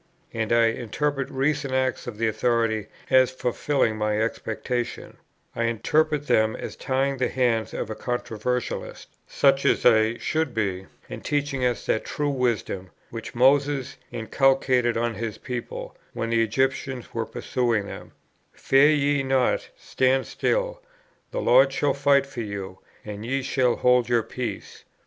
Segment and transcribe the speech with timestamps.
[0.33, 5.17] And I interpret recent acts of that authority as fulfilling my expectation;
[5.55, 10.87] I interpret them as tying the hands of a controversialist, such as I should be,
[11.07, 17.13] and teaching us that true wisdom, which Moses inculcated on his people, when the Egyptians
[17.13, 18.13] were pursuing them,
[18.53, 20.81] "Fear ye not, stand still;
[21.29, 24.83] the Lord shall fight for you, and ye shall hold your peace."